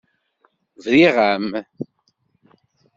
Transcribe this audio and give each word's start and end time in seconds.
Briɣ-am. 0.83 1.49